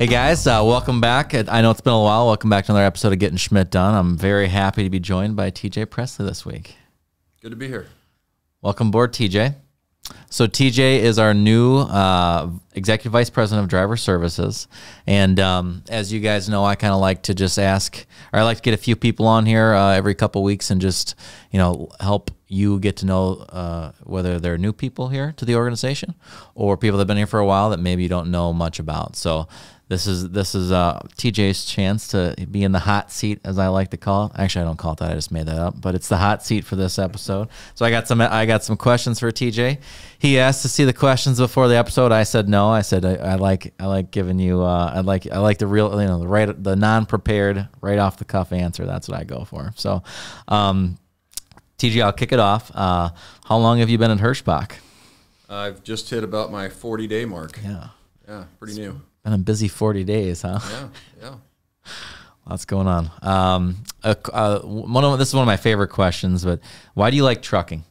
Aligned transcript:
Hey 0.00 0.06
guys, 0.06 0.46
uh, 0.46 0.62
welcome 0.64 1.02
back. 1.02 1.34
I 1.34 1.60
know 1.60 1.70
it's 1.70 1.82
been 1.82 1.92
a 1.92 2.00
while. 2.00 2.26
Welcome 2.26 2.48
back 2.48 2.64
to 2.64 2.72
another 2.72 2.86
episode 2.86 3.12
of 3.12 3.18
Getting 3.18 3.36
Schmidt 3.36 3.70
Done. 3.70 3.94
I'm 3.94 4.16
very 4.16 4.48
happy 4.48 4.82
to 4.82 4.88
be 4.88 4.98
joined 4.98 5.36
by 5.36 5.50
TJ 5.50 5.90
Presley 5.90 6.24
this 6.24 6.46
week. 6.46 6.76
Good 7.42 7.50
to 7.50 7.56
be 7.56 7.68
here. 7.68 7.86
Welcome 8.62 8.88
aboard, 8.88 9.12
TJ. 9.12 9.56
So 10.28 10.46
TJ 10.46 11.00
is 11.00 11.18
our 11.18 11.34
new 11.34 11.78
uh, 11.78 12.50
executive 12.74 13.12
vice 13.12 13.30
president 13.30 13.64
of 13.64 13.68
driver 13.68 13.96
services, 13.96 14.68
and 15.06 15.40
um, 15.40 15.82
as 15.88 16.12
you 16.12 16.20
guys 16.20 16.48
know, 16.48 16.64
I 16.64 16.76
kind 16.76 16.92
of 16.92 17.00
like 17.00 17.22
to 17.22 17.34
just 17.34 17.58
ask, 17.58 18.06
or 18.32 18.40
I 18.40 18.42
like 18.42 18.58
to 18.58 18.62
get 18.62 18.74
a 18.74 18.78
few 18.78 18.94
people 18.96 19.26
on 19.26 19.44
here 19.44 19.74
uh, 19.74 19.92
every 19.92 20.14
couple 20.14 20.42
weeks 20.42 20.70
and 20.70 20.80
just 20.80 21.14
you 21.50 21.58
know 21.58 21.88
help 22.00 22.30
you 22.46 22.80
get 22.80 22.96
to 22.98 23.06
know 23.06 23.46
uh, 23.48 23.92
whether 24.02 24.38
they're 24.40 24.58
new 24.58 24.72
people 24.72 25.08
here 25.08 25.32
to 25.36 25.44
the 25.44 25.54
organization 25.54 26.14
or 26.54 26.76
people 26.76 26.98
that 26.98 27.02
have 27.02 27.08
been 27.08 27.16
here 27.16 27.26
for 27.26 27.38
a 27.38 27.46
while 27.46 27.70
that 27.70 27.78
maybe 27.78 28.02
you 28.02 28.08
don't 28.08 28.30
know 28.30 28.52
much 28.52 28.78
about. 28.78 29.16
So 29.16 29.46
this 29.90 30.06
is 30.06 30.30
this 30.30 30.54
is 30.54 30.70
uh, 30.70 31.00
TJ's 31.16 31.64
chance 31.64 32.06
to 32.08 32.36
be 32.48 32.62
in 32.62 32.70
the 32.70 32.78
hot 32.78 33.10
seat, 33.10 33.40
as 33.44 33.58
I 33.58 33.66
like 33.66 33.90
to 33.90 33.96
call 33.96 34.26
it. 34.26 34.32
Actually, 34.36 34.62
I 34.62 34.64
don't 34.66 34.76
call 34.76 34.92
it 34.92 35.00
that. 35.00 35.10
I 35.10 35.14
just 35.14 35.32
made 35.32 35.46
that 35.46 35.58
up. 35.58 35.80
But 35.80 35.96
it's 35.96 36.06
the 36.06 36.16
hot 36.16 36.44
seat 36.44 36.64
for 36.64 36.76
this 36.76 36.96
episode. 36.96 37.48
So 37.74 37.84
I 37.84 37.90
got 37.90 38.06
some 38.06 38.20
I 38.20 38.46
got 38.46 38.62
some 38.62 38.76
questions 38.76 39.18
for 39.18 39.32
TJ. 39.32 39.80
He 40.20 40.38
asked 40.38 40.62
to 40.62 40.68
see 40.68 40.84
the 40.84 40.92
questions 40.92 41.40
before 41.40 41.66
the 41.66 41.76
episode. 41.76 42.12
I 42.12 42.22
said 42.22 42.48
no. 42.48 42.70
I 42.70 42.82
said 42.82 43.04
I, 43.04 43.14
I 43.16 43.34
like 43.34 43.74
I 43.80 43.86
like 43.86 44.12
giving 44.12 44.38
you 44.38 44.62
uh, 44.62 44.92
I 44.94 45.00
like 45.00 45.26
I 45.26 45.38
like 45.38 45.58
the 45.58 45.66
real 45.66 46.00
you 46.00 46.06
know 46.06 46.20
the 46.20 46.28
right 46.28 46.62
the 46.62 46.76
non 46.76 47.04
prepared 47.04 47.66
right 47.80 47.98
off 47.98 48.16
the 48.16 48.24
cuff 48.24 48.52
answer. 48.52 48.86
That's 48.86 49.08
what 49.08 49.18
I 49.18 49.24
go 49.24 49.42
for. 49.42 49.72
So, 49.74 50.04
um, 50.46 50.98
TJ, 51.78 52.00
I'll 52.00 52.12
kick 52.12 52.30
it 52.30 52.38
off. 52.38 52.70
Uh, 52.72 53.10
how 53.44 53.56
long 53.56 53.80
have 53.80 53.90
you 53.90 53.98
been 53.98 54.12
in 54.12 54.18
Hirschbach? 54.18 54.70
I've 55.48 55.82
just 55.82 56.08
hit 56.10 56.22
about 56.22 56.52
my 56.52 56.68
40 56.68 57.08
day 57.08 57.24
mark. 57.24 57.58
Yeah. 57.60 57.88
Yeah, 58.28 58.44
pretty 58.60 58.74
new. 58.74 59.00
Been 59.24 59.32
a 59.34 59.38
busy 59.38 59.68
40 59.68 60.04
days, 60.04 60.42
huh? 60.42 60.60
Yeah, 60.70 60.88
yeah. 61.20 61.34
Lots 62.48 62.64
going 62.64 62.86
on. 62.86 63.10
Um, 63.22 63.76
uh, 64.02 64.14
uh, 64.32 64.60
one 64.60 65.04
of 65.04 65.18
this 65.18 65.28
is 65.28 65.34
one 65.34 65.42
of 65.42 65.46
my 65.46 65.58
favorite 65.58 65.88
questions, 65.88 66.44
but 66.44 66.60
why 66.94 67.10
do 67.10 67.16
you 67.16 67.22
like 67.22 67.42
trucking? 67.42 67.84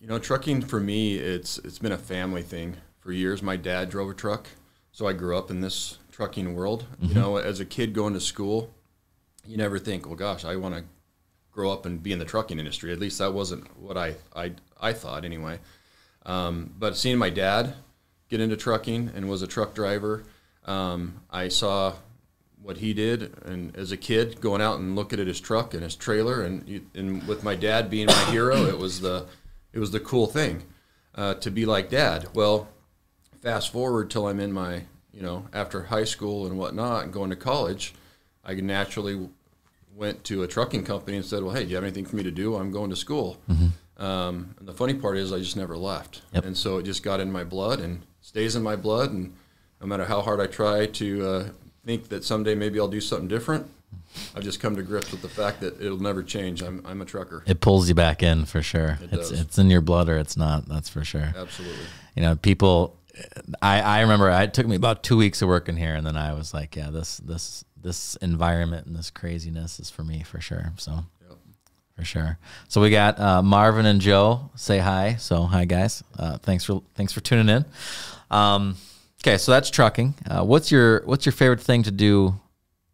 You 0.00 0.08
know, 0.08 0.18
trucking 0.18 0.62
for 0.62 0.80
me, 0.80 1.16
it's 1.16 1.56
it's 1.58 1.78
been 1.78 1.92
a 1.92 1.98
family 1.98 2.42
thing 2.42 2.76
for 2.98 3.12
years. 3.12 3.42
My 3.42 3.56
dad 3.56 3.88
drove 3.88 4.10
a 4.10 4.14
truck, 4.14 4.48
so 4.92 5.06
I 5.06 5.14
grew 5.14 5.38
up 5.38 5.50
in 5.50 5.60
this 5.60 5.98
trucking 6.10 6.54
world. 6.54 6.84
Mm-hmm. 6.96 7.06
You 7.06 7.14
know, 7.14 7.36
as 7.36 7.60
a 7.60 7.64
kid 7.64 7.94
going 7.94 8.12
to 8.12 8.20
school, 8.20 8.70
you 9.46 9.56
never 9.56 9.78
think, 9.78 10.04
well, 10.06 10.16
gosh, 10.16 10.44
I 10.44 10.56
want 10.56 10.74
to 10.74 10.84
grow 11.52 11.70
up 11.70 11.86
and 11.86 12.02
be 12.02 12.12
in 12.12 12.18
the 12.18 12.24
trucking 12.26 12.58
industry. 12.58 12.92
At 12.92 12.98
least 12.98 13.18
that 13.18 13.32
wasn't 13.32 13.64
what 13.80 13.96
I 13.96 14.16
I, 14.34 14.52
I 14.78 14.92
thought 14.92 15.24
anyway. 15.24 15.60
Um, 16.26 16.74
but 16.78 16.96
seeing 16.96 17.16
my 17.16 17.30
dad 17.30 17.74
get 18.34 18.40
into 18.40 18.56
trucking 18.56 19.12
and 19.14 19.28
was 19.28 19.42
a 19.42 19.46
truck 19.46 19.74
driver, 19.74 20.24
um, 20.64 21.20
I 21.30 21.46
saw 21.46 21.94
what 22.60 22.78
he 22.78 22.92
did, 22.92 23.32
and 23.44 23.76
as 23.76 23.92
a 23.92 23.96
kid, 23.96 24.40
going 24.40 24.60
out 24.60 24.80
and 24.80 24.96
looking 24.96 25.20
at 25.20 25.28
his 25.28 25.38
truck 25.38 25.72
and 25.72 25.84
his 25.84 25.94
trailer, 25.94 26.42
and 26.42 26.84
and 26.96 27.28
with 27.28 27.44
my 27.44 27.54
dad 27.54 27.88
being 27.90 28.06
my 28.06 28.24
hero, 28.32 28.64
it 28.64 28.76
was 28.76 29.00
the 29.00 29.26
it 29.72 29.78
was 29.78 29.92
the 29.92 30.00
cool 30.00 30.26
thing 30.26 30.64
uh, 31.14 31.34
to 31.34 31.50
be 31.50 31.64
like 31.64 31.90
dad. 31.90 32.26
Well, 32.34 32.66
fast 33.40 33.70
forward 33.70 34.10
till 34.10 34.26
I'm 34.26 34.40
in 34.40 34.52
my 34.52 34.82
you 35.12 35.22
know 35.22 35.46
after 35.52 35.84
high 35.84 36.04
school 36.04 36.44
and 36.46 36.58
whatnot 36.58 37.04
and 37.04 37.12
going 37.12 37.30
to 37.30 37.36
college, 37.36 37.94
I 38.44 38.54
naturally 38.54 39.28
went 39.94 40.24
to 40.24 40.42
a 40.42 40.48
trucking 40.48 40.82
company 40.82 41.18
and 41.18 41.24
said, 41.24 41.44
"Well, 41.44 41.54
hey, 41.54 41.62
do 41.62 41.68
you 41.68 41.76
have 41.76 41.84
anything 41.84 42.06
for 42.06 42.16
me 42.16 42.24
to 42.24 42.32
do? 42.32 42.56
I'm 42.56 42.72
going 42.72 42.90
to 42.90 42.96
school." 42.96 43.36
Mm-hmm. 43.48 44.02
Um, 44.04 44.56
and 44.58 44.66
the 44.66 44.74
funny 44.74 44.94
part 44.94 45.18
is, 45.18 45.32
I 45.32 45.38
just 45.38 45.56
never 45.56 45.76
left, 45.76 46.22
yep. 46.32 46.44
and 46.44 46.56
so 46.56 46.78
it 46.78 46.82
just 46.82 47.04
got 47.04 47.20
in 47.20 47.30
my 47.30 47.44
blood 47.44 47.78
and 47.78 48.02
stays 48.24 48.56
in 48.56 48.62
my 48.62 48.74
blood. 48.74 49.12
And 49.12 49.34
no 49.80 49.86
matter 49.86 50.06
how 50.06 50.22
hard 50.22 50.40
I 50.40 50.46
try 50.46 50.86
to 50.86 51.26
uh, 51.26 51.48
think 51.84 52.08
that 52.08 52.24
someday 52.24 52.54
maybe 52.54 52.80
I'll 52.80 52.88
do 52.88 53.00
something 53.00 53.28
different, 53.28 53.70
I've 54.34 54.42
just 54.42 54.60
come 54.60 54.74
to 54.76 54.82
grips 54.82 55.12
with 55.12 55.22
the 55.22 55.28
fact 55.28 55.60
that 55.60 55.80
it'll 55.80 56.00
never 56.00 56.22
change. 56.22 56.62
I'm, 56.62 56.82
I'm 56.86 57.00
a 57.02 57.04
trucker. 57.04 57.44
It 57.46 57.60
pulls 57.60 57.88
you 57.88 57.94
back 57.94 58.22
in 58.22 58.46
for 58.46 58.62
sure. 58.62 58.98
It 59.02 59.12
it's 59.12 59.30
does. 59.30 59.40
it's 59.40 59.58
in 59.58 59.70
your 59.70 59.82
blood 59.82 60.08
or 60.08 60.18
it's 60.18 60.36
not. 60.36 60.66
That's 60.66 60.88
for 60.88 61.04
sure. 61.04 61.32
Absolutely. 61.36 61.84
You 62.16 62.22
know, 62.22 62.36
people. 62.36 62.98
I 63.62 63.80
I 63.80 64.00
remember 64.00 64.28
it 64.30 64.54
took 64.54 64.66
me 64.66 64.74
about 64.74 65.04
two 65.04 65.16
weeks 65.16 65.40
of 65.40 65.48
working 65.48 65.76
here, 65.76 65.94
and 65.94 66.04
then 66.04 66.16
I 66.16 66.32
was 66.32 66.52
like, 66.52 66.74
yeah, 66.74 66.90
this 66.90 67.18
this 67.18 67.64
this 67.80 68.16
environment 68.16 68.86
and 68.86 68.96
this 68.96 69.10
craziness 69.10 69.78
is 69.78 69.90
for 69.90 70.02
me 70.02 70.22
for 70.22 70.40
sure. 70.40 70.72
So. 70.78 71.04
For 71.96 72.04
sure. 72.04 72.38
So 72.68 72.80
we 72.80 72.90
got 72.90 73.20
uh, 73.20 73.42
Marvin 73.42 73.86
and 73.86 74.00
Joe 74.00 74.50
say 74.56 74.78
hi. 74.78 75.14
So 75.16 75.42
hi 75.44 75.64
guys. 75.64 76.02
Uh, 76.18 76.38
thanks 76.38 76.64
for 76.64 76.82
thanks 76.94 77.12
for 77.12 77.20
tuning 77.20 77.48
in. 77.48 77.64
Um, 78.30 78.76
okay, 79.22 79.38
so 79.38 79.52
that's 79.52 79.70
trucking. 79.70 80.14
Uh, 80.28 80.44
what's 80.44 80.72
your 80.72 81.02
what's 81.04 81.24
your 81.24 81.32
favorite 81.32 81.60
thing 81.60 81.84
to 81.84 81.92
do 81.92 82.34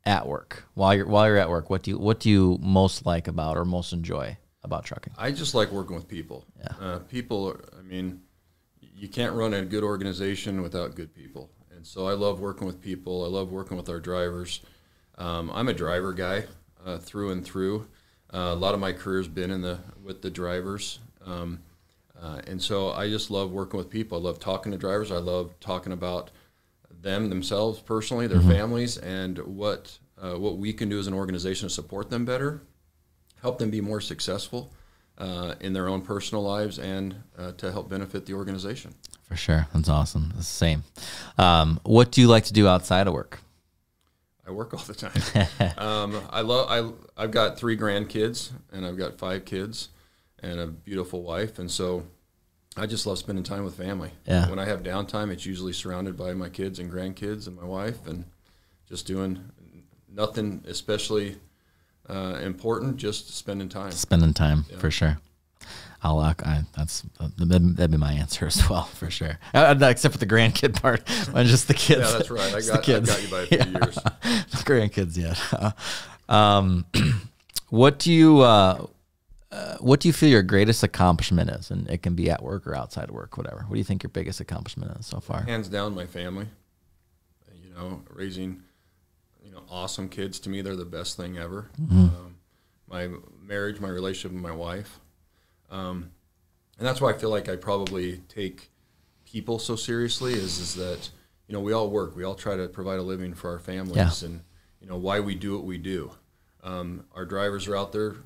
at 0.05 0.27
work 0.27 0.65
while 0.75 0.94
you're 0.94 1.06
while 1.06 1.27
you're 1.27 1.39
at 1.39 1.49
work? 1.49 1.71
What 1.71 1.83
do 1.83 1.93
you 1.93 1.99
what 1.99 2.21
do 2.21 2.28
you 2.28 2.59
most 2.60 3.06
like 3.06 3.27
about 3.27 3.56
or 3.56 3.65
most 3.65 3.94
enjoy 3.94 4.37
about 4.62 4.84
trucking? 4.84 5.15
I 5.16 5.31
just 5.31 5.55
like 5.55 5.71
working 5.72 5.97
with 5.97 6.06
people. 6.06 6.44
Yeah. 6.59 6.72
Uh, 6.78 6.99
people. 6.99 7.56
I 7.78 7.83
mean, 7.83 8.21
you 8.81 9.09
can't 9.09 9.34
run 9.34 9.55
a 9.55 9.65
good 9.65 9.83
organization 9.83 10.60
without 10.60 10.94
good 10.94 11.15
people, 11.15 11.50
and 11.75 11.87
so 11.87 12.06
I 12.06 12.12
love 12.12 12.41
working 12.41 12.66
with 12.66 12.83
people. 12.83 13.25
I 13.25 13.28
love 13.28 13.50
working 13.50 13.78
with 13.78 13.89
our 13.89 14.00
drivers. 14.00 14.60
Um, 15.16 15.50
I'm 15.55 15.69
a 15.69 15.75
driver 15.75 16.12
guy 16.12 16.44
uh, 16.84 16.99
through 16.99 17.31
and 17.33 17.43
through. 17.43 17.87
Uh, 18.33 18.53
a 18.53 18.55
lot 18.55 18.75
of 18.75 18.81
my 18.81 18.93
career 18.93 19.19
has 19.19 19.29
been 19.29 19.51
in 19.51 19.63
the 19.63 19.79
with 20.03 20.23
the 20.23 20.31
drivers. 20.31 21.01
Um, 21.25 21.61
uh, 22.21 22.41
and 22.47 22.61
so 22.61 22.91
I 22.91 23.09
just 23.09 23.31
love 23.31 23.51
working 23.51 23.79
with 23.79 23.89
people. 23.89 24.19
I 24.19 24.21
love 24.21 24.39
talking 24.39 24.73
to 24.73 24.79
drivers. 24.79 25.11
I 25.11 25.17
love 25.17 25.59
talking 25.61 25.93
about 25.93 26.31
them 27.03 27.31
themselves 27.31 27.81
personally, 27.81 28.27
their 28.27 28.39
mm-hmm. 28.39 28.51
families, 28.51 28.99
and 28.99 29.39
what 29.39 29.99
uh, 30.21 30.35
what 30.35 30.59
we 30.59 30.73
can 30.73 30.89
do 30.89 30.99
as 30.99 31.07
an 31.07 31.15
organization 31.15 31.69
to 31.69 31.75
support 31.75 32.11
them 32.11 32.25
better, 32.25 32.63
help 33.41 33.59
them 33.59 33.71
be 33.71 33.81
more 33.81 34.01
successful 34.01 34.73
uh, 35.19 35.55
in 35.61 35.73
their 35.73 35.89
own 35.89 36.03
personal 36.03 36.43
lives, 36.43 36.79
and 36.79 37.17
uh, 37.39 37.53
to 37.53 37.73
help 37.73 37.89
benefit 37.89 38.27
the 38.27 38.35
organization. 38.35 38.95
For 39.29 39.37
sure, 39.37 39.67
that's 39.73 39.89
awesome. 39.89 40.33
It's 40.37 40.49
the 40.49 40.55
same. 40.55 40.85
Um, 41.39 41.81
what 41.85 42.11
do 42.11 42.21
you 42.21 42.29
like 42.29 42.45
to 42.45 42.53
do 42.53 42.69
outside 42.69 43.07
of 43.07 43.15
work? 43.15 43.41
I 44.50 44.53
work 44.53 44.75
all 44.75 44.81
the 44.81 44.94
time. 44.94 45.78
um, 45.78 46.21
I 46.31 46.41
love. 46.41 46.66
I 46.69 47.22
I've 47.22 47.31
got 47.31 47.56
three 47.56 47.77
grandkids, 47.77 48.50
and 48.72 48.84
I've 48.84 48.99
got 48.99 49.16
five 49.16 49.44
kids 49.44 49.91
and 50.41 50.59
a 50.59 50.66
beautiful 50.66 51.22
wife, 51.22 51.61
and 51.61 51.71
so 51.71 52.05
I 52.77 52.87
just 52.87 53.06
love 53.06 53.19
spending 53.19 53.44
time 53.44 53.65
with 53.65 53.77
family. 53.77 54.10
Yeah. 54.27 54.50
When 54.50 54.59
I 54.59 54.65
have 54.65 54.83
downtime, 54.83 55.31
it's 55.31 55.47
usually 55.47 55.72
surrounded 55.72 56.16
by 56.16 56.34
my 56.34 56.49
kids 56.49 56.81
and 56.81 56.91
grandkids 56.91 57.47
and 57.47 57.56
my 57.56 57.65
wife, 57.65 58.05
and 58.09 58.25
just 58.89 59.06
doing 59.06 59.39
nothing 60.12 60.65
especially 60.66 61.37
uh, 62.09 62.41
important, 62.43 62.97
just 62.97 63.37
spending 63.37 63.69
time. 63.69 63.93
Spending 63.93 64.34
time 64.34 64.65
yeah. 64.69 64.78
for 64.78 64.91
sure. 64.91 65.19
I'll 66.03 66.19
uh, 66.19 66.34
I, 66.44 66.62
that's 66.76 67.04
that'd 67.28 67.91
be 67.91 67.97
my 67.97 68.12
answer 68.12 68.47
as 68.47 68.69
well 68.69 68.84
for 68.84 69.10
sure. 69.10 69.38
Uh, 69.53 69.76
except 69.82 70.12
for 70.12 70.19
the 70.19 70.26
grandkid 70.26 70.81
part, 70.81 71.04
just 71.47 71.69
the 71.69 71.75
kids. 71.75 72.00
Yeah, 72.00 72.19
that's 72.19 72.31
right. 72.31 72.54
I 72.54 72.60
got, 72.60 72.88
I 72.88 73.00
got 73.00 73.22
you 73.22 73.28
by 73.28 73.41
a 73.41 73.47
few 73.47 73.59
yeah. 73.59 73.66
years. 73.66 73.94
the 74.22 74.62
grandkids 74.65 75.16
yet. 75.16 75.75
um, 76.28 76.87
what 77.69 77.98
do 77.98 78.10
you 78.10 78.41
uh, 78.41 78.87
uh, 79.53 79.76
what 79.78 80.00
do 80.00 80.09
you 80.09 80.12
feel 80.12 80.31
your 80.31 80.43
greatest 80.43 80.82
accomplishment 80.82 81.50
is? 81.50 81.71
And 81.71 81.88
it 81.91 82.03
can 82.03 82.15
be 82.15 82.31
at 82.31 82.42
work 82.42 82.66
or 82.66 82.75
outside 82.75 83.09
of 83.09 83.15
work, 83.15 83.37
whatever. 83.37 83.65
What 83.66 83.75
do 83.75 83.78
you 83.78 83.84
think 83.84 84.03
your 84.03 84.10
biggest 84.10 84.41
accomplishment 84.41 84.97
is 84.98 85.06
so 85.06 85.21
far? 85.21 85.42
Hands 85.42 85.69
down, 85.69 85.94
my 85.94 86.06
family. 86.06 86.47
You 87.62 87.75
know, 87.75 88.03
raising, 88.10 88.62
you 89.44 89.50
know, 89.50 89.62
awesome 89.69 90.09
kids 90.09 90.38
to 90.41 90.50
me, 90.50 90.62
they're 90.62 90.77
the 90.77 90.84
best 90.84 91.16
thing 91.16 91.37
ever. 91.37 91.69
Mm-hmm. 91.81 92.04
Um, 92.04 92.37
my 92.88 93.09
marriage, 93.42 93.81
my 93.81 93.88
relationship 93.88 94.32
with 94.32 94.42
my 94.42 94.54
wife. 94.54 95.00
Um, 95.71 96.11
and 96.79 96.87
that's 96.87 97.01
why 97.01 97.11
I 97.11 97.13
feel 97.13 97.31
like 97.31 97.49
I 97.49 97.57
probably 97.57 98.19
take 98.28 98.71
people 99.25 99.59
so 99.59 99.77
seriously 99.77 100.33
is, 100.33 100.59
is 100.59 100.75
that, 100.75 101.11
you 101.47 101.53
know, 101.53 101.61
we 101.61 101.72
all 101.72 101.91
work. 101.91 102.17
We 102.17 102.25
all 102.25 102.34
try 102.34 102.57
to 102.57 102.69
provide 102.69 102.99
a 102.99 103.03
living 103.03 103.34
for 103.34 103.51
our 103.51 103.59
families 103.59 104.22
yeah. 104.22 104.28
and, 104.28 104.43
you 104.81 104.89
know, 104.89 104.97
why 104.97 105.21
we 105.21 105.34
do 105.34 105.55
what 105.55 105.65
we 105.65 105.78
do. 105.78 106.13
Um, 106.63 107.05
our 107.15 107.25
drivers 107.25 107.69
are 107.69 107.77
out 107.77 107.93
there 107.93 108.17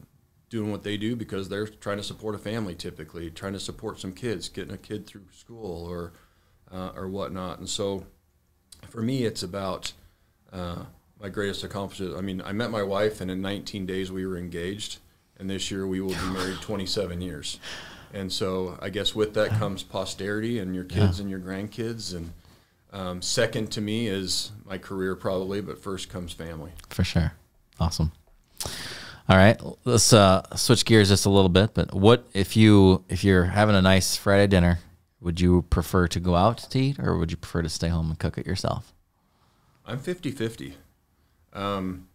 doing 0.49 0.70
what 0.70 0.85
they 0.85 0.96
do 0.96 1.17
because 1.17 1.49
they're 1.49 1.67
trying 1.67 1.96
to 1.96 2.02
support 2.02 2.35
a 2.35 2.38
family 2.38 2.75
typically, 2.75 3.31
trying 3.31 3.55
to 3.55 3.61
support 3.61 3.99
some 3.99 4.12
kids, 4.12 4.49
getting 4.49 4.73
a 4.73 4.79
kid 4.79 5.06
through 5.06 5.26
school 5.32 5.85
or 5.85 6.12
uh, 6.73 6.90
or 6.94 7.08
whatnot. 7.08 7.58
And 7.58 7.69
so, 7.69 8.06
for 8.88 9.02
me, 9.02 9.25
it's 9.25 9.43
about 9.43 9.93
uh, 10.52 10.85
my 11.20 11.29
greatest 11.29 11.64
accomplishment. 11.64 12.17
I 12.17 12.20
mean, 12.20 12.43
I 12.44 12.52
met 12.52 12.70
my 12.70 12.82
wife, 12.82 13.20
and 13.20 13.31
in 13.31 13.40
19 13.40 13.87
days 13.87 14.12
we 14.12 14.26
were 14.26 14.37
engaged, 14.37 14.99
and 15.38 15.48
this 15.48 15.70
year 15.70 15.86
we 15.86 16.00
will 16.00 16.14
be 16.14 16.31
married 16.32 16.60
27 16.60 17.20
years. 17.20 17.58
And 18.12 18.32
so, 18.32 18.78
I 18.81 18.90
guess 18.90 19.14
with 19.14 19.34
that 19.34 19.50
comes 19.50 19.82
posterity 19.82 20.60
and 20.60 20.75
your 20.75 20.84
kids 20.84 21.19
yeah. 21.19 21.22
and 21.22 21.31
your 21.31 21.40
grandkids. 21.40 22.14
And 22.14 22.32
um, 22.92 23.20
second 23.20 23.72
to 23.72 23.81
me 23.81 24.06
is 24.06 24.52
my 24.64 24.78
career, 24.78 25.16
probably, 25.16 25.60
but 25.60 25.82
first 25.82 26.08
comes 26.08 26.32
family. 26.32 26.70
For 26.90 27.02
sure. 27.02 27.32
Awesome. 27.81 28.12
All 29.26 29.38
right, 29.38 29.58
let's 29.84 30.12
uh, 30.12 30.42
switch 30.54 30.84
gears 30.84 31.08
just 31.08 31.25
a 31.25 31.31
little 31.31 31.48
bit. 31.48 31.72
But 31.72 31.94
what 31.94 32.26
if 32.34 32.56
you 32.58 33.04
if 33.08 33.25
you're 33.25 33.44
having 33.44 33.75
a 33.75 33.80
nice 33.80 34.16
Friday 34.16 34.46
dinner? 34.46 34.80
Would 35.22 35.40
you 35.40 35.62
prefer 35.62 36.06
to 36.08 36.20
go 36.20 36.37
out 36.37 36.58
to 36.58 36.78
eat, 36.78 36.98
or 36.98 37.16
would 37.16 37.30
you 37.30 37.38
prefer 37.38 37.62
to 37.62 37.70
stay 37.70 37.88
home 37.88 38.10
and 38.10 38.19
cook 38.19 38.37
it 38.37 38.46
yourself? 38.46 38.92
I'm 39.87 39.98
50 39.98 40.30
50. 40.30 40.75
Um, 41.54 42.08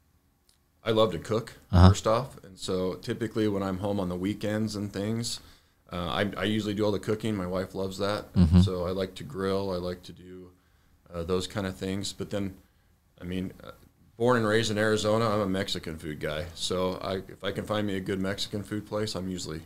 I 0.83 0.92
love 0.92 1.12
to 1.13 1.19
cook, 1.19 1.54
first 1.72 2.06
off. 2.06 2.38
So 2.60 2.96
typically 2.96 3.48
when 3.48 3.64
I'm 3.64 3.78
home 3.78 4.02
on 4.02 4.10
the 4.10 4.18
weekends 4.18 4.76
and 4.76 4.92
things, 4.92 5.40
uh, 5.94 5.96
I, 5.96 6.32
I 6.36 6.44
usually 6.44 6.74
do 6.74 6.84
all 6.84 6.92
the 6.92 7.00
cooking. 7.00 7.34
My 7.36 7.48
wife 7.48 7.74
loves 7.74 7.98
that. 8.00 8.26
So 8.62 8.86
I 8.86 8.92
like 8.92 9.16
to 9.16 9.24
grill, 9.24 9.72
I 9.72 9.78
like 9.78 10.04
to 10.04 10.12
do 10.12 10.52
uh, 11.14 11.24
those 11.24 11.48
kind 11.48 11.66
of 11.66 11.78
things. 11.78 12.12
But 12.12 12.32
then, 12.32 12.56
I 13.22 13.24
mean, 13.24 13.54
uh, 13.64 13.72
born 14.18 14.36
and 14.36 14.46
raised 14.46 14.72
in 14.72 14.78
Arizona, 14.78 15.30
I'm 15.30 15.40
a 15.40 15.48
Mexican 15.48 15.98
food 15.98 16.20
guy. 16.20 16.48
So 16.54 17.00
I, 17.02 17.22
if 17.32 17.46
I 17.46 17.52
can 17.54 17.64
find 17.64 17.88
me 17.88 17.96
a 17.96 18.02
good 18.02 18.20
Mexican 18.20 18.64
food 18.64 18.86
place, 18.86 19.16
I'm 19.16 19.30
usually 19.30 19.62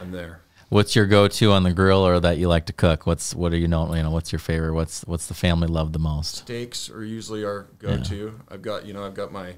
I'm 0.00 0.10
there. 0.10 0.40
What's 0.70 0.96
your 0.96 1.06
go-to 1.06 1.52
on 1.52 1.62
the 1.62 1.72
grill, 1.72 2.06
or 2.06 2.20
that 2.20 2.38
you 2.38 2.48
like 2.48 2.66
to 2.66 2.72
cook? 2.72 3.06
What's 3.06 3.34
what 3.34 3.52
are 3.52 3.56
you 3.56 3.68
know 3.68 3.94
you 3.94 4.02
know 4.02 4.10
what's 4.10 4.32
your 4.32 4.38
favorite? 4.38 4.74
What's 4.74 5.02
what's 5.06 5.26
the 5.26 5.34
family 5.34 5.66
love 5.66 5.92
the 5.92 5.98
most? 5.98 6.36
steaks 6.36 6.90
are 6.90 7.04
usually 7.04 7.44
our 7.44 7.66
go-to. 7.78 8.40
I've 8.50 8.62
got 8.62 8.86
you 8.86 8.92
know 8.92 9.04
I've 9.04 9.14
got 9.14 9.32
my 9.32 9.54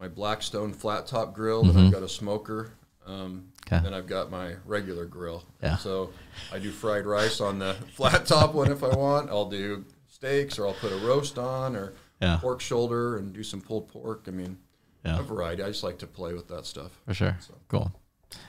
my 0.00 0.08
Blackstone 0.08 0.72
flat 0.72 1.06
top 1.06 1.34
grill, 1.34 1.62
then 1.64 1.86
I've 1.86 1.92
got 1.92 2.02
a 2.02 2.08
smoker, 2.08 2.72
um. 3.06 3.48
Okay. 3.68 3.82
then 3.82 3.94
I've 3.94 4.06
got 4.06 4.30
my 4.30 4.54
regular 4.64 5.06
grill. 5.06 5.42
Yeah. 5.60 5.76
So 5.78 6.10
I 6.52 6.60
do 6.60 6.70
fried 6.70 7.04
rice 7.04 7.40
on 7.40 7.58
the 7.58 7.74
flat 7.94 8.24
top 8.24 8.54
one 8.54 8.70
if 8.70 8.84
I 8.84 8.94
want. 8.94 9.28
I'll 9.28 9.50
do 9.50 9.84
steaks, 10.08 10.56
or 10.56 10.68
I'll 10.68 10.74
put 10.74 10.92
a 10.92 10.96
roast 10.98 11.36
on, 11.36 11.74
or 11.74 11.94
Yeah. 12.20 12.36
pork 12.40 12.60
shoulder, 12.60 13.16
and 13.18 13.32
do 13.34 13.42
some 13.42 13.60
pulled 13.60 13.88
pork. 13.88 14.26
I 14.28 14.30
mean, 14.30 14.56
Yeah. 15.04 15.18
a 15.18 15.22
variety. 15.24 15.64
I 15.64 15.66
just 15.68 15.82
like 15.82 15.98
to 15.98 16.06
play 16.06 16.32
with 16.32 16.46
that 16.46 16.64
stuff. 16.64 16.92
For 17.06 17.14
sure. 17.14 17.36
Cool. 17.66 17.90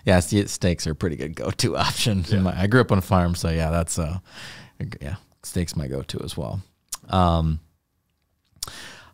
Yeah, 0.05 0.19
see, 0.19 0.45
steaks 0.45 0.85
are 0.85 0.91
a 0.91 0.95
pretty 0.95 1.15
good 1.15 1.35
go-to 1.35 1.75
option. 1.87 2.23
in 2.29 2.43
my- 2.43 2.59
I 2.61 2.67
grew 2.67 2.81
up 2.81 2.91
on 2.91 2.99
a 2.99 3.01
farm, 3.01 3.33
so 3.33 3.49
yeah, 3.49 3.71
that's 3.71 3.97
uh, 3.97 4.19
yeah, 5.01 5.15
steaks 5.41 5.75
my 5.75 5.87
go-to 5.87 6.21
as 6.23 6.37
well. 6.37 6.61
Um, 7.09 7.59